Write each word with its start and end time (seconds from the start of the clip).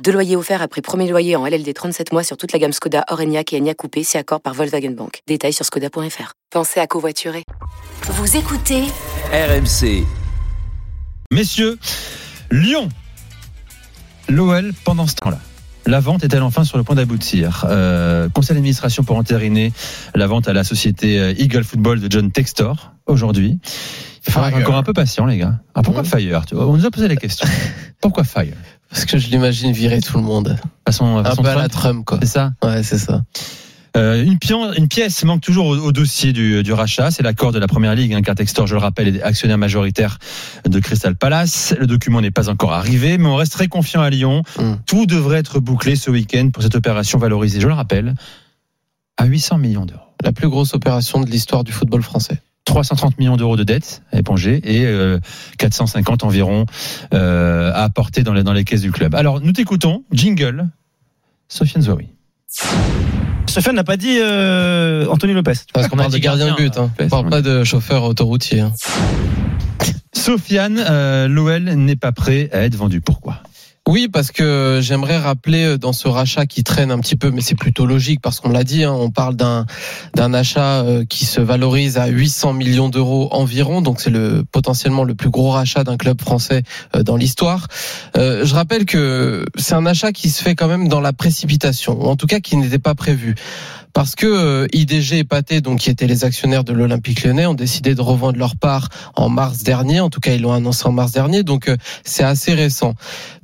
Deux 0.00 0.12
loyers 0.12 0.36
offerts 0.36 0.62
après 0.62 0.80
premier 0.80 1.08
loyer 1.08 1.36
en 1.36 1.46
LLD 1.46 1.72
37 1.72 2.12
mois 2.12 2.24
sur 2.24 2.36
toute 2.36 2.52
la 2.52 2.58
gamme 2.58 2.72
Skoda, 2.72 3.04
Orenia 3.08 3.42
et 3.52 3.58
Enya 3.58 3.74
Coupé, 3.74 4.02
si 4.02 4.16
accord 4.18 4.40
par 4.40 4.54
Volkswagen 4.54 4.90
Bank. 4.90 5.20
Détails 5.28 5.52
sur 5.52 5.64
skoda.fr. 5.64 6.32
Pensez 6.50 6.80
à 6.80 6.86
covoiturer. 6.86 7.44
Vous 8.08 8.36
écoutez 8.36 8.82
RMC. 9.32 10.04
Messieurs, 11.30 11.78
Lyon. 12.50 12.88
L'OL 14.28 14.72
pendant 14.84 15.06
ce 15.06 15.14
temps-là. 15.16 15.38
La 15.86 16.00
vente 16.00 16.24
est-elle 16.24 16.42
enfin 16.42 16.64
sur 16.64 16.78
le 16.78 16.84
point 16.84 16.94
d'aboutir? 16.94 17.66
Euh, 17.68 18.28
Conseil 18.28 18.54
d'administration 18.54 19.04
pour 19.04 19.16
entériner 19.16 19.72
la 20.14 20.26
vente 20.26 20.48
à 20.48 20.52
la 20.52 20.64
société 20.64 21.18
euh, 21.18 21.34
Eagle 21.38 21.64
Football 21.64 22.00
de 22.00 22.10
John 22.10 22.30
Textor 22.30 22.92
aujourd'hui. 23.06 23.58
Il 24.26 24.32
faut 24.32 24.40
être 24.40 24.56
encore 24.56 24.76
un 24.76 24.84
peu 24.84 24.92
patient, 24.92 25.26
les 25.26 25.38
gars. 25.38 25.60
Ah, 25.74 25.82
pourquoi 25.82 26.04
Fire 26.04 26.46
tu 26.46 26.54
vois 26.54 26.66
On 26.68 26.76
nous 26.76 26.86
a 26.86 26.90
posé 26.90 27.08
la 27.08 27.16
question. 27.16 27.48
Pourquoi 28.00 28.24
Fire? 28.24 28.54
Parce 28.92 29.06
que 29.06 29.18
je 29.18 29.28
l'imagine 29.28 29.72
virer 29.72 30.00
tout 30.00 30.18
le 30.18 30.22
monde. 30.22 30.56
façon, 30.86 31.16
Un 31.18 31.24
façon 31.24 31.42
peu 31.42 31.48
à 31.48 31.54
la 31.56 31.68
Trump, 31.68 32.04
quoi. 32.04 32.18
C'est 32.20 32.28
ça 32.28 32.52
Ouais, 32.62 32.82
c'est 32.82 32.98
ça. 32.98 33.22
Euh, 33.94 34.24
une, 34.24 34.38
pion- 34.38 34.72
une 34.72 34.88
pièce 34.88 35.22
manque 35.24 35.42
toujours 35.42 35.66
au, 35.66 35.76
au 35.76 35.92
dossier 35.92 36.32
du, 36.32 36.62
du 36.62 36.72
rachat, 36.72 37.10
c'est 37.10 37.22
l'accord 37.22 37.52
de 37.52 37.58
la 37.58 37.66
Première 37.66 37.94
Ligue, 37.94 38.14
hein, 38.14 38.22
car 38.22 38.34
Textor, 38.34 38.66
je 38.66 38.74
le 38.74 38.80
rappelle, 38.80 39.16
est 39.16 39.22
actionnaire 39.22 39.58
majoritaire 39.58 40.18
de 40.66 40.80
Crystal 40.80 41.14
Palace. 41.14 41.74
Le 41.78 41.86
document 41.86 42.22
n'est 42.22 42.30
pas 42.30 42.48
encore 42.48 42.72
arrivé, 42.72 43.18
mais 43.18 43.26
on 43.28 43.36
reste 43.36 43.52
très 43.52 43.68
confiant 43.68 44.00
à 44.00 44.08
Lyon. 44.08 44.44
Mm. 44.58 44.74
Tout 44.86 45.04
devrait 45.04 45.38
être 45.40 45.60
bouclé 45.60 45.94
ce 45.96 46.10
week-end 46.10 46.48
pour 46.50 46.62
cette 46.62 46.74
opération 46.74 47.18
valorisée, 47.18 47.60
je 47.60 47.68
le 47.68 47.74
rappelle, 47.74 48.14
à 49.18 49.26
800 49.26 49.58
millions 49.58 49.84
d'euros. 49.84 50.00
La 50.24 50.32
plus 50.32 50.48
grosse 50.48 50.72
opération 50.72 51.20
de 51.20 51.28
l'histoire 51.30 51.62
du 51.64 51.72
football 51.72 52.02
français. 52.02 52.40
330 52.64 53.18
millions 53.18 53.36
d'euros 53.36 53.56
de 53.56 53.64
dettes 53.64 54.02
à 54.12 54.18
éponger 54.18 54.60
et 54.64 54.84
euh, 54.86 55.18
450 55.58 56.24
environ 56.24 56.66
euh, 57.12 57.72
à 57.72 57.82
apporter 57.84 58.22
dans 58.22 58.32
les, 58.32 58.42
dans 58.44 58.52
les 58.52 58.64
caisses 58.64 58.82
du 58.82 58.92
club. 58.92 59.14
Alors, 59.14 59.40
nous 59.40 59.52
t'écoutons. 59.52 60.04
Jingle. 60.12 60.68
Sofiane 61.48 61.82
Zouri. 61.82 62.08
Sofiane 63.48 63.74
n'a 63.76 63.84
pas 63.84 63.96
dit 63.96 64.18
euh, 64.20 65.06
Anthony 65.08 65.32
Lopez. 65.34 65.52
Parce 65.74 65.88
qu'on 65.88 65.96
On 65.96 66.00
a 66.00 66.02
parle 66.04 66.12
de 66.12 66.16
dit 66.18 66.22
gardien 66.22 66.52
de 66.52 66.56
but. 66.56 66.76
Hein. 66.78 66.90
euh, 67.00 67.04
On 67.06 67.08
parle 67.08 67.28
pas 67.30 67.42
de 67.42 67.64
chauffeur 67.64 68.04
autoroutier. 68.04 68.60
hein. 68.60 68.72
Sofiane, 70.14 70.78
euh, 70.88 71.26
l'OL 71.28 71.64
n'est 71.64 71.96
pas 71.96 72.12
prêt 72.12 72.48
à 72.52 72.60
être 72.60 72.76
vendu. 72.76 73.00
Pourquoi? 73.00 73.38
Oui, 73.92 74.08
parce 74.08 74.32
que 74.32 74.78
j'aimerais 74.80 75.18
rappeler 75.18 75.64
euh, 75.64 75.76
dans 75.76 75.92
ce 75.92 76.08
rachat 76.08 76.46
qui 76.46 76.64
traîne 76.64 76.90
un 76.90 76.98
petit 76.98 77.14
peu, 77.14 77.30
mais 77.30 77.42
c'est 77.42 77.54
plutôt 77.54 77.84
logique 77.84 78.22
parce 78.22 78.40
qu'on 78.40 78.48
l'a 78.48 78.64
dit, 78.64 78.84
hein, 78.84 78.92
on 78.94 79.10
parle 79.10 79.36
d'un 79.36 79.66
d'un 80.14 80.32
achat 80.32 80.80
euh, 80.80 81.04
qui 81.04 81.26
se 81.26 81.42
valorise 81.42 81.98
à 81.98 82.06
800 82.06 82.54
millions 82.54 82.88
d'euros 82.88 83.28
environ, 83.32 83.82
donc 83.82 84.00
c'est 84.00 84.08
le 84.08 84.44
potentiellement 84.50 85.04
le 85.04 85.14
plus 85.14 85.28
gros 85.28 85.50
rachat 85.50 85.84
d'un 85.84 85.98
club 85.98 86.22
français 86.22 86.62
euh, 86.96 87.02
dans 87.02 87.16
l'histoire. 87.16 87.68
Je 88.14 88.54
rappelle 88.54 88.86
que 88.86 89.44
c'est 89.56 89.74
un 89.74 89.84
achat 89.84 90.12
qui 90.12 90.30
se 90.30 90.42
fait 90.42 90.54
quand 90.54 90.68
même 90.68 90.88
dans 90.88 91.02
la 91.02 91.12
précipitation, 91.12 92.02
ou 92.02 92.06
en 92.06 92.16
tout 92.16 92.26
cas 92.26 92.40
qui 92.40 92.56
n'était 92.56 92.78
pas 92.78 92.94
prévu. 92.94 93.34
Parce 93.92 94.14
que 94.14 94.26
euh, 94.26 94.66
IDG 94.72 95.18
et 95.18 95.24
Pathé, 95.24 95.60
donc 95.60 95.80
qui 95.80 95.90
étaient 95.90 96.06
les 96.06 96.24
actionnaires 96.24 96.64
de 96.64 96.72
l'Olympique 96.72 97.24
Lyonnais, 97.24 97.46
ont 97.46 97.54
décidé 97.54 97.94
de 97.94 98.00
revendre 98.00 98.38
leur 98.38 98.56
part 98.56 98.88
en 99.14 99.28
mars 99.28 99.62
dernier. 99.62 100.00
En 100.00 100.10
tout 100.10 100.20
cas, 100.20 100.32
ils 100.32 100.42
l'ont 100.42 100.52
annoncé 100.52 100.86
en 100.86 100.92
mars 100.92 101.12
dernier, 101.12 101.42
donc 101.42 101.68
euh, 101.68 101.76
c'est 102.04 102.24
assez 102.24 102.54
récent. 102.54 102.94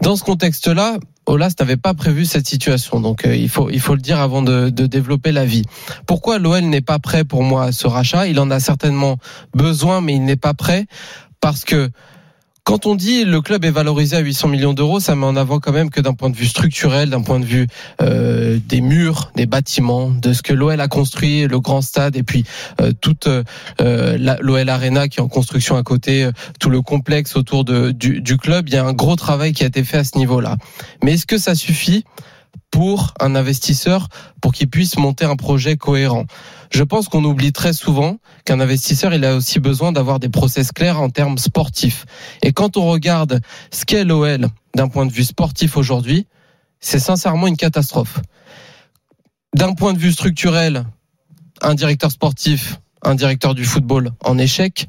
Dans 0.02 0.16
ce 0.16 0.24
contexte-là, 0.24 0.98
Olas 1.26 1.52
n'avait 1.60 1.76
pas 1.76 1.92
prévu 1.92 2.24
cette 2.24 2.46
situation, 2.48 3.00
donc 3.00 3.26
euh, 3.26 3.36
il 3.36 3.50
faut 3.50 3.68
il 3.68 3.80
faut 3.80 3.94
le 3.94 4.00
dire 4.00 4.18
avant 4.18 4.40
de, 4.40 4.70
de 4.70 4.86
développer 4.86 5.30
la 5.32 5.44
vie. 5.44 5.64
Pourquoi 6.06 6.38
l'OL 6.38 6.62
n'est 6.62 6.80
pas 6.80 6.98
prêt 6.98 7.24
pour 7.24 7.42
moi 7.42 7.64
à 7.64 7.72
ce 7.72 7.86
rachat? 7.86 8.28
Il 8.28 8.40
en 8.40 8.50
a 8.50 8.60
certainement 8.60 9.18
besoin, 9.54 10.00
mais 10.00 10.14
il 10.14 10.24
n'est 10.24 10.36
pas 10.36 10.54
prêt 10.54 10.86
parce 11.40 11.64
que 11.64 11.90
quand 12.68 12.84
on 12.84 12.96
dit 12.96 13.24
le 13.24 13.40
club 13.40 13.64
est 13.64 13.70
valorisé 13.70 14.14
à 14.14 14.18
800 14.18 14.48
millions 14.48 14.74
d'euros, 14.74 15.00
ça 15.00 15.16
met 15.16 15.24
en 15.24 15.36
avant 15.36 15.58
quand 15.58 15.72
même 15.72 15.88
que 15.88 16.02
d'un 16.02 16.12
point 16.12 16.28
de 16.28 16.36
vue 16.36 16.44
structurel, 16.44 17.08
d'un 17.08 17.22
point 17.22 17.40
de 17.40 17.46
vue 17.46 17.66
euh, 18.02 18.58
des 18.62 18.82
murs, 18.82 19.32
des 19.34 19.46
bâtiments, 19.46 20.10
de 20.10 20.34
ce 20.34 20.42
que 20.42 20.52
l'OL 20.52 20.78
a 20.78 20.86
construit, 20.86 21.46
le 21.46 21.60
grand 21.60 21.80
stade 21.80 22.14
et 22.14 22.22
puis 22.22 22.44
euh, 22.82 22.92
toute 23.00 23.26
euh, 23.26 24.36
l'OL 24.42 24.68
Arena 24.68 25.08
qui 25.08 25.18
est 25.18 25.22
en 25.22 25.28
construction 25.28 25.78
à 25.78 25.82
côté, 25.82 26.24
euh, 26.24 26.32
tout 26.60 26.68
le 26.68 26.82
complexe 26.82 27.36
autour 27.36 27.64
de, 27.64 27.90
du, 27.90 28.20
du 28.20 28.36
club, 28.36 28.68
il 28.68 28.74
y 28.74 28.76
a 28.76 28.84
un 28.84 28.92
gros 28.92 29.16
travail 29.16 29.54
qui 29.54 29.64
a 29.64 29.66
été 29.68 29.82
fait 29.82 29.96
à 29.96 30.04
ce 30.04 30.18
niveau-là. 30.18 30.58
Mais 31.02 31.14
est-ce 31.14 31.24
que 31.24 31.38
ça 31.38 31.54
suffit? 31.54 32.04
Pour 32.70 33.14
un 33.20 33.34
investisseur 33.34 34.08
pour 34.40 34.52
qu'il 34.52 34.68
puisse 34.68 34.96
monter 34.96 35.24
un 35.24 35.36
projet 35.36 35.76
cohérent 35.76 36.24
Je 36.70 36.82
pense 36.82 37.08
qu'on 37.08 37.24
oublie 37.24 37.52
très 37.52 37.72
souvent 37.72 38.18
qu'un 38.44 38.60
investisseur, 38.60 39.14
il 39.14 39.24
a 39.24 39.36
aussi 39.36 39.58
besoin 39.58 39.92
d'avoir 39.92 40.18
des 40.20 40.28
process 40.28 40.72
clairs 40.72 41.00
en 41.00 41.10
termes 41.10 41.38
sportifs. 41.38 42.04
Et 42.42 42.52
quand 42.52 42.76
on 42.76 42.86
regarde 42.86 43.40
ce 43.70 43.84
qu'est 43.84 44.04
l'OL 44.04 44.48
d'un 44.74 44.88
point 44.88 45.06
de 45.06 45.12
vue 45.12 45.24
sportif 45.24 45.76
aujourd'hui, 45.76 46.26
c'est 46.80 47.00
sincèrement 47.00 47.46
une 47.46 47.56
catastrophe. 47.56 48.20
D'un 49.54 49.74
point 49.74 49.92
de 49.92 49.98
vue 49.98 50.12
structurel, 50.12 50.84
un 51.62 51.74
directeur 51.74 52.10
sportif, 52.10 52.80
un 53.02 53.14
directeur 53.14 53.54
du 53.54 53.64
football 53.64 54.10
en 54.24 54.38
échec. 54.38 54.88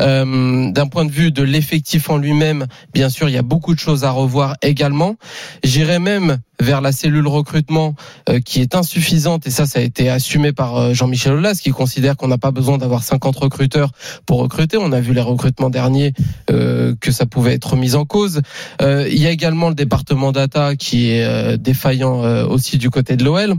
Euh, 0.00 0.70
D'un 0.70 0.86
point 0.86 1.04
de 1.04 1.10
vue 1.10 1.30
de 1.30 1.42
l'effectif 1.42 2.10
en 2.10 2.16
lui-même, 2.16 2.66
bien 2.92 3.08
sûr, 3.08 3.28
il 3.28 3.34
y 3.34 3.38
a 3.38 3.42
beaucoup 3.42 3.74
de 3.74 3.80
choses 3.80 4.04
à 4.04 4.10
revoir 4.10 4.56
également. 4.62 5.16
J'irai 5.64 5.98
même 5.98 6.38
vers 6.60 6.80
la 6.80 6.90
cellule 6.90 7.26
recrutement 7.28 7.94
euh, 8.28 8.40
qui 8.40 8.60
est 8.60 8.74
insuffisante 8.74 9.46
et 9.46 9.50
ça, 9.50 9.64
ça 9.64 9.78
a 9.78 9.82
été 9.82 10.10
assumé 10.10 10.52
par 10.52 10.76
euh, 10.76 10.92
Jean-Michel 10.92 11.34
Aulas 11.34 11.60
qui 11.62 11.70
considère 11.70 12.16
qu'on 12.16 12.28
n'a 12.28 12.38
pas 12.38 12.50
besoin 12.50 12.78
d'avoir 12.78 13.02
50 13.04 13.36
recruteurs 13.36 13.92
pour 14.26 14.38
recruter. 14.40 14.76
On 14.76 14.90
a 14.92 15.00
vu 15.00 15.14
les 15.14 15.20
recrutements 15.20 15.70
derniers 15.70 16.12
euh, 16.50 16.94
que 17.00 17.12
ça 17.12 17.26
pouvait 17.26 17.54
être 17.54 17.76
mis 17.76 17.94
en 17.94 18.04
cause. 18.04 18.42
Euh, 18.82 19.08
il 19.10 19.18
y 19.18 19.26
a 19.26 19.30
également 19.30 19.68
le 19.68 19.74
département 19.74 20.32
data 20.32 20.76
qui 20.76 21.10
est 21.10 21.24
euh, 21.24 21.56
défaillant 21.56 22.48
aussi 22.48 22.78
du 22.78 22.90
côté 22.90 23.16
de 23.16 23.24
l'OL. 23.24 23.54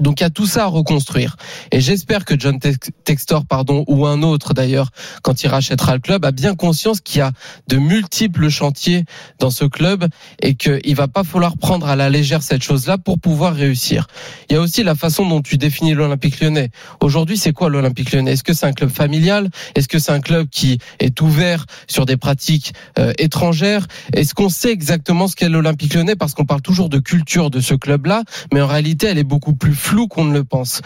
Donc 0.00 0.20
il 0.20 0.24
y 0.24 0.26
a 0.26 0.30
tout 0.30 0.46
ça 0.46 0.64
à 0.64 0.66
reconstruire. 0.66 1.36
Et 1.72 1.80
j'espère 1.80 2.24
que 2.24 2.38
John 2.38 2.58
Tex- 2.58 2.90
Textor, 3.04 3.46
pardon, 3.46 3.84
ou 3.88 4.06
un 4.06 4.22
autre 4.22 4.54
d'ailleurs, 4.54 4.90
quand 5.22 5.42
il 5.42 5.48
rachètera 5.48 5.94
le 5.94 6.00
club, 6.00 6.24
a 6.24 6.32
bien 6.32 6.54
conscience 6.54 7.00
qu'il 7.00 7.18
y 7.18 7.22
a 7.22 7.32
de 7.68 7.76
multiples 7.76 8.48
chantiers 8.48 9.04
dans 9.38 9.50
ce 9.50 9.64
club 9.64 10.06
et 10.42 10.54
qu'il 10.54 10.94
va 10.94 11.08
pas 11.08 11.24
falloir 11.24 11.56
prendre 11.56 11.86
à 11.88 11.96
la 11.96 12.10
légère 12.10 12.42
cette 12.42 12.62
chose-là 12.62 12.98
pour 12.98 13.18
pouvoir 13.18 13.54
réussir. 13.54 14.06
Il 14.50 14.54
y 14.54 14.56
a 14.56 14.60
aussi 14.60 14.82
la 14.82 14.94
façon 14.94 15.28
dont 15.28 15.40
tu 15.40 15.56
définis 15.56 15.94
l'Olympique 15.94 16.40
lyonnais. 16.40 16.70
Aujourd'hui, 17.00 17.36
c'est 17.36 17.52
quoi 17.52 17.70
l'Olympique 17.70 18.12
lyonnais? 18.12 18.32
Est-ce 18.32 18.44
que 18.44 18.52
c'est 18.54 18.66
un 18.66 18.72
club 18.72 18.90
familial? 18.90 19.50
Est-ce 19.74 19.88
que 19.88 19.98
c'est 19.98 20.12
un 20.12 20.20
club 20.20 20.48
qui 20.50 20.78
est 21.00 21.20
ouvert 21.20 21.66
sur 21.88 22.06
des 22.06 22.16
pratiques 22.16 22.74
euh, 22.98 23.12
étrangères? 23.18 23.86
Est-ce 24.12 24.34
qu'on 24.34 24.48
sait 24.48 24.70
exactement 24.70 25.28
ce 25.28 25.36
qu'est 25.36 25.48
l'Olympique 25.48 25.94
lyonnais? 25.94 26.16
Parce 26.16 26.34
qu'on 26.34 26.44
parle 26.44 26.62
toujours 26.62 26.88
de 26.88 26.98
culture 26.98 27.50
de 27.50 27.60
ce 27.60 27.74
club-là, 27.74 28.22
mais 28.52 28.60
en 28.60 28.66
réalité, 28.66 29.06
elle 29.06 29.18
est 29.18 29.24
beaucoup 29.24 29.54
plus 29.54 29.74
floue 29.86 30.08
qu'on 30.08 30.24
ne 30.24 30.32
le 30.32 30.44
pense. 30.44 30.80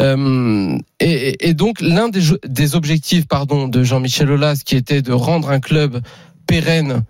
Euh, 0.00 0.78
et, 0.98 1.52
donc 1.52 1.80
l'un 1.82 2.08
des, 2.08 2.74
objectifs 2.74 3.26
pardon 3.26 3.68
de 3.68 3.82
Jean-Michel 3.82 4.30
Aulas 4.30 4.62
qui 4.64 4.76
était 4.76 5.02
de 5.02 5.12
rendre 5.12 5.50
un 5.50 5.60
club 5.60 6.00
pérenne, 6.46 7.02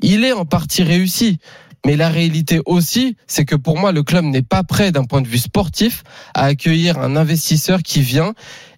il 0.00 0.24
est 0.24 0.32
en 0.32 0.44
partie 0.44 0.82
réussi. 0.82 1.38
Mais 1.86 1.96
la 1.96 2.08
réalité 2.08 2.60
aussi, 2.64 3.16
c'est 3.26 3.44
que 3.44 3.56
pour 3.56 3.78
moi, 3.78 3.92
le 3.92 4.02
club 4.02 4.24
n'est 4.24 4.42
pas 4.42 4.62
prêt 4.62 4.90
d'un 4.90 5.04
point 5.04 5.20
de 5.20 5.28
vue 5.28 5.38
sportif 5.38 6.02
à 6.34 6.44
accueillir 6.44 6.98
un 6.98 7.14
investisseur 7.14 7.82
qui 7.82 8.00
vient 8.00 8.32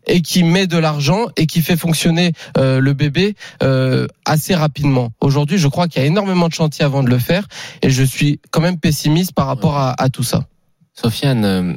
et 0.08 0.22
qui 0.22 0.42
met 0.42 0.66
de 0.66 0.78
l'argent 0.78 1.26
et 1.36 1.46
qui 1.46 1.62
fait 1.62 1.76
fonctionner 1.76 2.32
euh, 2.56 2.80
le 2.80 2.94
bébé 2.94 3.36
euh, 3.62 4.08
assez 4.24 4.56
rapidement. 4.56 5.10
Aujourd'hui, 5.20 5.58
je 5.58 5.68
crois 5.68 5.86
qu'il 5.86 6.02
y 6.02 6.04
a 6.04 6.08
énormément 6.08 6.48
de 6.48 6.54
chantiers 6.54 6.84
avant 6.84 7.04
de 7.04 7.10
le 7.10 7.18
faire 7.18 7.46
et 7.82 7.90
je 7.90 8.02
suis 8.02 8.40
quand 8.50 8.60
même 8.60 8.80
pessimiste 8.80 9.34
par 9.34 9.46
rapport 9.46 9.76
à 9.78 10.08
tout 10.08 10.24
ça. 10.24 10.46
Sofiane, 11.00 11.44
euh, 11.44 11.74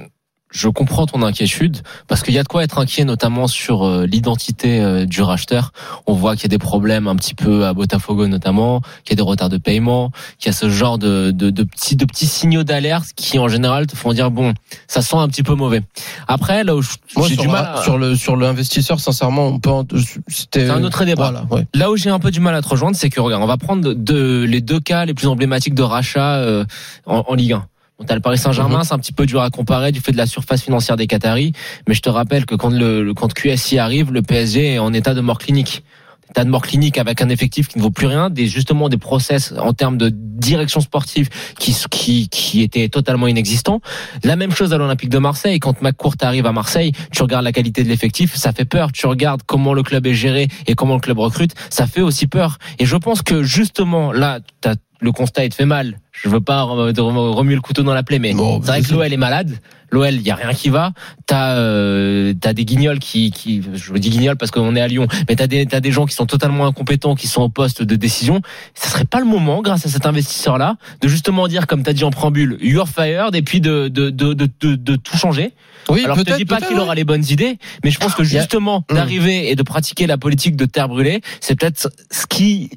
je 0.51 0.67
comprends 0.67 1.05
ton 1.05 1.21
inquiétude 1.21 1.77
parce 2.07 2.23
qu'il 2.23 2.33
y 2.33 2.39
a 2.39 2.43
de 2.43 2.47
quoi 2.47 2.63
être 2.63 2.79
inquiet, 2.79 3.03
notamment 3.05 3.45
sur 3.47 3.85
euh, 3.85 4.07
l'identité 4.07 4.81
euh, 4.81 5.05
du 5.05 5.21
racheteur. 5.21 5.73
On 6.07 6.13
voit 6.13 6.35
qu'il 6.35 6.43
y 6.43 6.47
a 6.47 6.49
des 6.49 6.57
problèmes 6.57 7.07
un 7.07 7.15
petit 7.15 7.35
peu 7.35 7.67
à 7.67 7.73
Botafogo 7.73 8.25
notamment, 8.27 8.81
qu'il 9.03 9.11
y 9.11 9.13
a 9.13 9.17
des 9.17 9.21
retards 9.29 9.49
de 9.49 9.57
paiement, 9.57 10.09
qu'il 10.39 10.47
y 10.47 10.49
a 10.49 10.53
ce 10.57 10.67
genre 10.69 10.97
de, 10.97 11.29
de, 11.29 11.51
de 11.51 11.63
petits 11.63 11.95
de 11.95 12.03
petits 12.05 12.25
signaux 12.25 12.63
d'alerte 12.63 13.09
qui 13.15 13.37
en 13.37 13.47
général 13.47 13.85
te 13.85 13.95
font 13.95 14.11
dire 14.11 14.31
bon, 14.31 14.55
ça 14.87 15.03
sent 15.03 15.17
un 15.17 15.27
petit 15.27 15.43
peu 15.43 15.53
mauvais. 15.53 15.81
Après, 16.27 16.63
là 16.63 16.75
où 16.75 16.81
j'ai 16.81 17.35
du 17.35 17.47
mal, 17.47 17.65
à- 17.75 17.83
sur 17.83 17.99
le 17.99 18.15
sur 18.15 18.35
l'investisseur, 18.35 18.99
sincèrement, 18.99 19.45
on 19.47 19.59
peut. 19.59 19.69
en- 19.69 19.85
C'était 20.29 20.67
un 20.69 20.83
autre 20.83 21.05
débat. 21.05 21.29
Voilà, 21.31 21.45
ouais. 21.51 21.67
Là 21.75 21.91
où 21.91 21.95
j'ai 21.97 22.09
un 22.09 22.19
peu 22.19 22.31
du 22.31 22.39
mal 22.39 22.55
à 22.55 22.63
te 22.63 22.69
rejoindre, 22.69 22.95
c'est 22.95 23.11
que 23.11 23.19
regarde, 23.19 23.43
on 23.43 23.47
va 23.47 23.57
prendre 23.57 23.93
de, 23.93 24.43
les 24.49 24.61
deux 24.61 24.79
cas 24.79 25.05
les 25.05 25.13
plus 25.13 25.27
emblématiques 25.27 25.75
de 25.75 25.83
rachat 25.83 26.37
euh, 26.37 26.65
en, 27.05 27.23
en 27.27 27.35
Ligue 27.35 27.53
1. 27.53 27.67
Bon, 27.99 28.05
t'as 28.05 28.15
le 28.15 28.21
Paris 28.21 28.37
Saint-Germain, 28.37 28.77
Mhm. 28.79 28.83
c'est 28.85 28.93
un 28.93 28.99
petit 28.99 29.11
peu 29.11 29.25
dur 29.25 29.41
à 29.41 29.49
comparer 29.49 29.91
du 29.91 29.99
fait 29.99 30.13
de 30.13 30.17
la 30.17 30.25
surface 30.25 30.61
financière 30.63 30.95
des 30.95 31.05
Qataris, 31.05 31.51
mais 31.87 31.93
je 31.93 32.01
te 32.01 32.09
rappelle 32.09 32.45
que 32.45 32.55
quand 32.55 32.69
le, 32.69 33.13
quand 33.13 33.33
QSI 33.33 33.77
arrive, 33.77 34.11
le 34.13 34.21
PSG 34.21 34.75
est 34.75 34.79
en 34.79 34.93
état 34.93 35.13
de 35.13 35.19
mort 35.21 35.37
clinique. 35.37 35.83
État 36.29 36.45
de 36.45 36.49
mort 36.49 36.61
clinique 36.61 36.97
avec 36.99 37.21
un 37.23 37.27
effectif 37.29 37.67
qui 37.67 37.79
ne 37.79 37.83
vaut 37.83 37.89
plus 37.89 38.05
rien, 38.05 38.29
des 38.29 38.45
justement 38.45 38.87
des 38.87 38.97
process 38.99 39.51
en 39.59 39.73
termes 39.73 39.97
de 39.97 40.11
direction 40.13 40.79
sportive 40.79 41.27
qui 41.57 41.75
qui 41.89 42.29
qui 42.29 42.61
étaient 42.61 42.87
totalement 42.87 43.25
inexistants. 43.27 43.81
La 44.23 44.35
même 44.35 44.51
chose 44.51 44.71
à 44.71 44.77
l'Olympique 44.77 45.09
de 45.09 45.17
Marseille. 45.17 45.59
Quand 45.59 45.81
McCourt 45.81 46.15
arrive 46.21 46.45
à 46.45 46.51
Marseille, 46.51 46.91
tu 47.11 47.23
regardes 47.23 47.43
la 47.43 47.51
qualité 47.51 47.83
de 47.83 47.89
l'effectif, 47.89 48.35
ça 48.35 48.51
fait 48.53 48.63
peur. 48.63 48.91
Tu 48.91 49.07
regardes 49.07 49.41
comment 49.45 49.73
le 49.73 49.81
club 49.81 50.05
est 50.05 50.13
géré 50.13 50.47
et 50.67 50.75
comment 50.75 50.93
le 50.93 51.01
club 51.01 51.17
recrute, 51.17 51.53
ça 51.71 51.87
fait 51.87 52.01
aussi 52.01 52.27
peur. 52.27 52.59
Et 52.77 52.85
je 52.85 52.95
pense 52.95 53.23
que 53.23 53.41
justement 53.41 54.11
là, 54.13 54.39
t'as- 54.61 54.75
le 55.01 55.11
constat 55.11 55.47
te 55.49 55.55
fait 55.55 55.65
mal. 55.65 55.99
Je 56.11 56.27
veux 56.29 56.41
pas 56.41 56.63
rem- 56.63 56.91
rem- 56.97 57.17
remuer 57.17 57.55
le 57.55 57.61
couteau 57.61 57.83
dans 57.83 57.93
la 57.93 58.03
plaie, 58.03 58.19
mais 58.19 58.33
Bon, 58.33 58.59
c'est 58.61 58.67
vrai 58.67 58.81
que 58.81 58.91
l'OL 58.93 59.11
est 59.13 59.17
malade. 59.17 59.57
L'OL, 59.91 60.13
il 60.13 60.21
y 60.21 60.29
a 60.29 60.35
rien 60.35 60.53
qui 60.53 60.69
va. 60.69 60.91
T'as 61.25 61.55
euh, 61.55 62.33
t'as 62.39 62.53
des 62.53 62.65
guignols 62.65 62.99
qui, 62.99 63.31
qui, 63.31 63.63
je 63.73 63.93
dis 63.93 64.09
guignols 64.09 64.35
parce 64.35 64.51
qu'on 64.51 64.75
est 64.75 64.81
à 64.81 64.87
Lyon, 64.87 65.07
mais 65.27 65.35
t'as 65.35 65.47
des 65.47 65.65
t'as 65.65 65.79
des 65.79 65.91
gens 65.91 66.05
qui 66.05 66.13
sont 66.13 66.25
totalement 66.27 66.65
incompétents, 66.67 67.15
qui 67.15 67.27
sont 67.27 67.41
au 67.41 67.49
poste 67.49 67.81
de 67.81 67.95
décision. 67.95 68.41
Ce 68.75 68.89
serait 68.89 69.05
pas 69.05 69.19
le 69.19 69.25
moment, 69.25 69.61
grâce 69.61 69.85
à 69.85 69.89
cet 69.89 70.05
investisseur-là, 70.05 70.75
de 71.01 71.07
justement 71.07 71.47
dire, 71.47 71.65
comme 71.65 71.81
t'as 71.83 71.93
dit 71.93 72.03
en 72.03 72.11
préambule, 72.11 72.57
you're 72.61 72.87
fired, 72.87 73.33
et 73.33 73.41
puis 73.41 73.61
de 73.61 73.87
de 73.87 74.09
de 74.11 74.33
de, 74.33 74.47
de, 74.59 74.75
de 74.75 74.95
tout 74.95 75.17
changer. 75.17 75.53
Oui, 75.89 76.03
Alors 76.03 76.17
je 76.17 76.23
te 76.23 76.35
dis 76.37 76.45
pas 76.45 76.59
qu'il 76.61 76.77
aura 76.77 76.93
les 76.93 77.05
bonnes 77.05 77.25
idées, 77.29 77.57
mais 77.83 77.89
je 77.89 77.97
pense 77.97 78.13
que 78.13 78.21
Il 78.23 78.31
y 78.33 78.37
a- 78.37 78.41
justement 78.41 78.83
Hum. 78.89 78.95
d'arriver 78.97 79.49
et 79.49 79.55
de 79.55 79.63
pratiquer 79.63 80.05
la 80.05 80.17
politique 80.19 80.55
de 80.55 80.65
terre 80.65 80.87
brûlée, 80.89 81.21
c'est 81.39 81.57
peut-être 81.57 81.89
ce 82.11 82.27
qui 82.27 82.69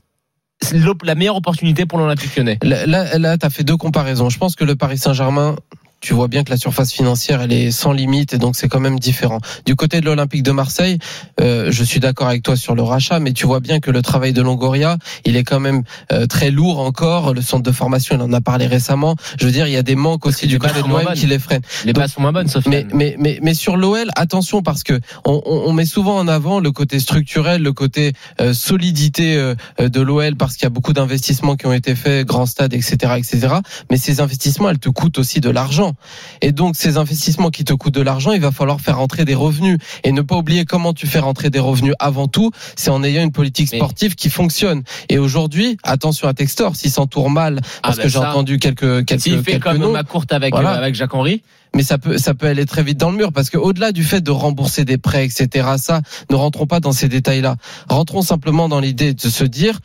la 1.04 1.14
meilleure 1.14 1.36
opportunité 1.36 1.86
pour 1.86 1.98
l'Olympique 1.98 2.36
Lyonnais. 2.36 2.58
Là, 2.62 2.86
là, 2.86 3.18
là 3.18 3.38
tu 3.38 3.46
as 3.46 3.50
fait 3.50 3.64
deux 3.64 3.76
comparaisons. 3.76 4.30
Je 4.30 4.38
pense 4.38 4.56
que 4.56 4.64
le 4.64 4.76
Paris 4.76 4.98
Saint-Germain, 4.98 5.56
tu 6.02 6.14
vois 6.14 6.28
bien 6.28 6.42
que 6.44 6.50
la 6.50 6.56
surface 6.56 6.92
financière, 6.92 7.40
elle 7.40 7.52
est 7.52 7.70
sans 7.70 7.92
limite 7.92 8.34
et 8.34 8.38
donc 8.38 8.56
c'est 8.56 8.68
quand 8.68 8.80
même 8.80 8.98
différent. 8.98 9.38
Du 9.64 9.76
côté 9.76 10.00
de 10.00 10.06
l'Olympique 10.06 10.42
de 10.42 10.50
Marseille, 10.50 10.98
euh, 11.40 11.70
je 11.70 11.84
suis 11.84 12.00
d'accord 12.00 12.26
avec 12.28 12.42
toi 12.42 12.56
sur 12.56 12.74
le 12.74 12.82
rachat, 12.82 13.20
mais 13.20 13.32
tu 13.32 13.46
vois 13.46 13.60
bien 13.60 13.78
que 13.80 13.90
le 13.90 14.02
travail 14.02 14.32
de 14.32 14.42
Longoria, 14.42 14.98
il 15.24 15.36
est 15.36 15.44
quand 15.44 15.60
même 15.60 15.82
euh, 16.12 16.26
très 16.26 16.50
lourd 16.50 16.80
encore. 16.80 17.32
Le 17.32 17.40
centre 17.40 17.62
de 17.62 17.70
formation, 17.72 18.16
il 18.16 18.20
en 18.22 18.32
a 18.32 18.40
parlé 18.40 18.66
récemment. 18.66 19.14
Je 19.38 19.46
veux 19.46 19.52
dire, 19.52 19.66
il 19.68 19.72
y 19.72 19.76
a 19.76 19.82
des 19.84 19.94
manques 19.94 20.26
aussi 20.26 20.46
du 20.48 20.58
côté 20.58 20.82
de 20.82 20.88
l'OM 20.88 21.14
qui 21.14 21.26
les 21.26 21.38
freinent. 21.38 21.62
Les 21.84 21.92
bases 21.92 22.12
sont 22.14 22.20
moins 22.20 22.32
bonnes, 22.32 22.48
Sofiane. 22.48 22.72
Mais, 22.72 22.86
mais, 22.92 23.16
mais, 23.18 23.38
mais 23.40 23.54
sur 23.54 23.76
l'OL, 23.76 24.08
attention 24.16 24.60
parce 24.62 24.82
que 24.82 24.98
on, 25.24 25.40
on- 25.46 25.62
on 25.68 25.72
met 25.72 25.86
souvent 25.86 26.18
en 26.18 26.26
avant 26.26 26.58
le 26.58 26.72
côté 26.72 26.98
structurel, 26.98 27.62
le 27.62 27.72
côté 27.72 28.12
euh, 28.40 28.52
solidité 28.52 29.36
euh, 29.36 29.54
de 29.78 30.00
l'OL 30.00 30.34
parce 30.36 30.54
qu'il 30.56 30.64
y 30.64 30.66
a 30.66 30.70
beaucoup 30.70 30.92
d'investissements 30.92 31.54
qui 31.54 31.66
ont 31.66 31.72
été 31.72 31.94
faits, 31.94 32.26
grand 32.26 32.46
stade, 32.46 32.74
etc., 32.74 33.14
etc. 33.16 33.54
Mais 33.90 33.96
ces 33.96 34.20
investissements, 34.20 34.68
elles 34.70 34.80
te 34.80 34.88
coûtent 34.88 35.18
aussi 35.18 35.40
de 35.40 35.48
l'argent. 35.50 35.91
Et 36.40 36.52
donc 36.52 36.76
ces 36.76 36.96
investissements 36.96 37.50
qui 37.50 37.64
te 37.64 37.72
coûtent 37.72 37.94
de 37.94 38.00
l'argent, 38.00 38.32
il 38.32 38.40
va 38.40 38.50
falloir 38.50 38.80
faire 38.80 38.98
rentrer 38.98 39.24
des 39.24 39.34
revenus 39.34 39.78
et 40.04 40.12
ne 40.12 40.22
pas 40.22 40.36
oublier 40.36 40.64
comment 40.64 40.92
tu 40.92 41.06
fais 41.06 41.18
rentrer 41.18 41.50
des 41.50 41.58
revenus. 41.58 41.94
Avant 41.98 42.28
tout, 42.28 42.50
c'est 42.76 42.90
en 42.90 43.02
ayant 43.02 43.22
une 43.22 43.32
politique 43.32 43.68
sportive 43.68 44.14
qui 44.14 44.30
fonctionne. 44.30 44.82
Et 45.08 45.18
aujourd'hui, 45.18 45.76
attention 45.82 46.28
à 46.28 46.34
Textor, 46.34 46.76
s'il 46.76 46.90
s'entoure 46.90 47.30
mal, 47.30 47.60
parce 47.82 47.96
bah 47.96 48.02
que 48.04 48.08
j'ai 48.08 48.18
entendu 48.18 48.58
quelques 48.58 49.04
quelques, 49.04 49.20
S'il 49.20 49.38
fait 49.42 49.52
quelques 49.52 49.62
comme 49.64 49.78
noms 49.78 49.92
ma 49.92 50.04
courte 50.04 50.32
avec, 50.32 50.54
Voilà. 50.54 50.74
euh, 50.74 50.78
avec 50.78 50.94
Jacques 50.94 51.14
Henry, 51.14 51.42
mais 51.74 51.82
ça 51.82 51.98
peut 51.98 52.18
ça 52.18 52.34
peut 52.34 52.46
aller 52.46 52.66
très 52.66 52.82
vite 52.82 52.98
dans 52.98 53.10
le 53.10 53.16
mur 53.16 53.32
parce 53.32 53.50
que 53.50 53.58
au-delà 53.58 53.92
du 53.92 54.04
fait 54.04 54.20
de 54.20 54.30
rembourser 54.30 54.84
des 54.84 54.98
prêts 54.98 55.24
etc 55.24 55.68
ça 55.78 56.02
ne 56.30 56.36
rentrons 56.36 56.66
pas 56.66 56.80
dans 56.80 56.92
ces 56.92 57.08
détails-là 57.08 57.56
rentrons 57.88 58.22
simplement 58.22 58.68
dans 58.68 58.80
l'idée 58.80 59.14
de 59.14 59.20
se 59.20 59.44
dire 59.44 59.80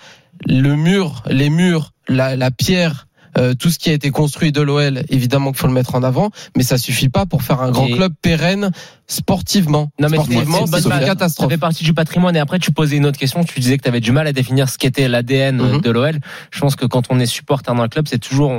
le 0.46 0.76
mur 0.76 1.24
les 1.30 1.50
murs 1.50 1.94
la, 2.10 2.36
la 2.36 2.52
pierre 2.52 3.07
euh, 3.38 3.54
tout 3.54 3.70
ce 3.70 3.78
qui 3.80 3.90
a 3.90 3.94
été 3.94 4.10
construit 4.12 4.52
de 4.52 4.62
l'OL, 4.62 5.04
évidemment 5.10 5.52
qu'il 5.52 5.60
faut 5.60 5.68
le 5.68 5.74
mettre 5.74 5.96
en 5.96 6.04
avant, 6.04 6.32
mais 6.56 6.64
ça 6.64 6.78
suffit 6.78 7.10
pas 7.10 7.26
pour 7.26 7.44
faire 7.44 7.62
un 7.62 7.72
grand 7.72 7.88
Et- 7.88 7.92
club 7.92 8.14
pérenne 8.22 8.72
sportivement. 9.08 9.90
Non, 10.00 10.08
mais 10.10 10.18
sportivement, 10.18 10.66
c'est- 10.68 10.78
une 10.78 10.90
ça 10.92 11.00
catastrophe. 11.00 11.50
fait 11.52 11.58
partie 11.58 11.84
du 11.84 11.94
patrimoine. 11.94 12.36
Et 12.36 12.40
après, 12.40 12.60
tu 12.60 12.72
posais 12.72 12.98
une 12.98 13.06
autre 13.06 13.18
question. 13.20 13.44
Tu 13.44 13.60
disais 13.60 13.78
que 13.78 13.84
tu 13.84 13.90
avais 13.90 14.00
du 14.02 14.12
mal 14.12 14.28
à 14.28 14.34
définir 14.34 14.70
ce 14.70 14.78
qu'était 14.78 15.08
l'ADN 15.08 15.58
Mhm. 15.58 15.82
de 15.82 15.90
l'OL. 15.92 16.20
Je 16.52 16.60
pense 16.60 16.76
que 16.76 16.86
quand 16.86 17.04
on 17.10 17.20
est 17.20 17.26
supporter 17.26 17.74
d'un 17.74 17.88
club, 17.88 18.08
c'est 18.08 18.20
toujours 18.20 18.52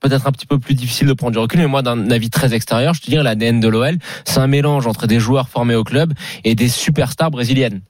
peut-être 0.00 0.26
un 0.26 0.32
petit 0.32 0.46
peu 0.46 0.58
plus 0.58 0.74
difficile 0.74 1.08
de 1.08 1.12
prendre 1.14 1.32
du 1.32 1.38
recul. 1.38 1.58
Mais 1.58 1.66
moi, 1.66 1.82
d'un 1.82 2.10
avis 2.10 2.30
très 2.30 2.52
extérieur, 2.54 2.94
je 2.94 3.00
te 3.00 3.10
dirais 3.10 3.22
l'ADN 3.24 3.60
de 3.60 3.68
l'OL, 3.68 3.98
c'est 4.24 4.38
un 4.38 4.46
mélange 4.46 4.86
entre 4.86 5.06
des 5.06 5.18
joueurs 5.18 5.48
formés 5.48 5.74
au 5.74 5.84
club 5.84 6.12
et 6.44 6.54
des 6.54 6.68
superstars 6.68 7.30
brésiliennes. 7.30 7.80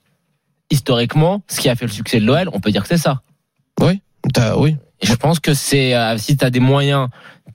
Historiquement, 0.70 1.42
ce 1.48 1.60
qui 1.60 1.68
a 1.68 1.76
fait 1.76 1.84
le 1.86 1.92
succès 1.92 2.18
de 2.20 2.24
l'OL, 2.26 2.48
on 2.52 2.60
peut 2.60 2.70
dire 2.72 2.82
que 2.82 2.88
c'est 2.88 2.96
ça. 2.98 3.20
Oui. 4.56 4.76
Je 5.02 5.14
pense 5.14 5.40
que 5.40 5.54
c'est 5.54 5.94
euh, 5.94 6.16
si 6.18 6.36
tu 6.36 6.44
as 6.44 6.50
des 6.50 6.60
moyens, 6.60 7.08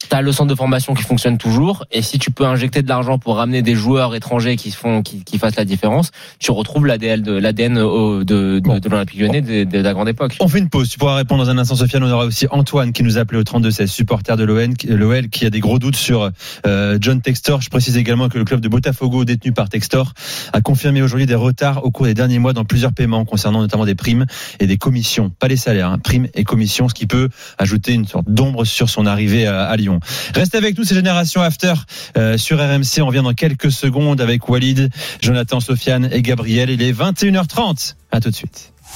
tu 0.09 0.15
as 0.15 0.21
le 0.21 0.31
centre 0.31 0.50
de 0.50 0.56
formation 0.56 0.94
qui 0.94 1.03
fonctionne 1.03 1.38
toujours 1.38 1.86
et 1.92 2.01
si 2.01 2.19
tu 2.19 2.31
peux 2.31 2.45
injecter 2.45 2.81
de 2.81 2.88
l'argent 2.89 3.18
pour 3.19 3.36
ramener 3.38 3.62
des 3.62 3.75
joueurs 3.75 4.15
étrangers 4.15 4.56
qui 4.56 4.71
font 4.71 5.01
qui, 5.01 5.24
qui 5.24 5.38
fassent 5.38 5.56
la 5.56 5.65
différence, 5.65 6.12
tu 6.39 6.51
retrouves 6.51 6.86
l'ADN 6.86 7.21
de 7.21 7.33
l'ADN 7.33 7.77
au- 7.80 8.24
de, 8.24 8.59
de, 8.59 8.80
de 8.80 8.89
l'Olympique 8.89 9.19
Lyonnais 9.19 9.42
de, 9.42 9.63
de 9.63 9.77
la 9.80 9.94
grande 9.94 10.09
époque. 10.09 10.36
On 10.39 10.48
fait 10.48 10.59
une 10.59 10.69
pause. 10.69 10.89
Tu 10.89 10.98
pourras 10.98 11.15
répondre 11.15 11.44
dans 11.44 11.50
un 11.50 11.57
instant, 11.57 11.75
Sofiane. 11.75 12.03
On 12.03 12.12
aura 12.12 12.25
aussi 12.25 12.48
Antoine 12.51 12.94
qui 12.94 13.03
nous 13.03 13.18
a 13.18 13.21
appelé 13.21 13.39
au 13.39 13.44
32-16, 13.44 13.88
supporter 13.88 14.38
de 14.38 14.44
l'OL, 14.44 14.69
l'OL, 14.88 15.30
qui 15.30 15.45
a 15.45 15.50
des 15.50 15.59
gros 15.59 15.80
doutes 15.80 15.95
sur 15.95 16.30
euh, 16.65 16.98
John 17.01 17.21
Textor. 17.21 17.62
Je 17.62 17.69
précise 17.69 17.98
également 17.98 18.30
que 18.30 18.38
le 18.38 18.45
club 18.45 18.62
de 18.62 18.68
Botafogo, 18.69 19.25
détenu 19.25 19.51
par 19.51 19.69
Textor, 19.69 20.13
a 20.53 20.62
confirmé 20.62 21.01
aujourd'hui 21.01 21.25
des 21.25 21.36
retards 21.36 21.83
au 21.86 21.92
cours 21.92 22.06
des 22.06 22.13
derniers 22.13 22.39
mois 22.39 22.53
dans 22.53 22.65
plusieurs 22.65 22.94
paiements 22.94 23.25
concernant 23.25 23.59
notamment 23.62 23.86
des 23.86 23.95
primes 23.95 24.25
et 24.59 24.68
des 24.68 24.77
commissions. 24.77 25.31
Pas 25.39 25.48
les 25.48 25.57
salaires, 25.57 25.89
hein, 25.89 26.00
primes 26.00 26.27
et 26.33 26.44
commissions, 26.44 26.88
ce 26.89 26.94
qui 26.94 27.07
peut 27.07 27.30
ajouter 27.57 27.94
une 27.94 28.07
sorte 28.07 28.30
d'ombre 28.30 28.63
sur 28.65 28.89
son 28.89 29.06
arrivée 29.06 29.45
à, 29.48 29.63
à 29.65 29.75
Lyon. 29.75 29.90
Reste 30.35 30.55
avec 30.55 30.77
nous, 30.77 30.83
c'est 30.83 30.95
Génération 30.95 31.41
After 31.41 31.73
euh, 32.17 32.38
sur 32.38 32.59
RMC. 32.59 33.01
On 33.01 33.09
vient 33.09 33.23
dans 33.23 33.33
quelques 33.33 33.71
secondes 33.71 34.21
avec 34.21 34.47
Walid, 34.49 34.89
Jonathan, 35.21 35.59
Sofiane 35.59 36.09
et 36.11 36.21
Gabriel. 36.21 36.69
Il 36.69 36.81
est 36.81 36.93
21h30. 36.93 37.95
À 38.11 38.19
tout 38.19 38.29
de 38.29 38.35
suite. 38.35 38.70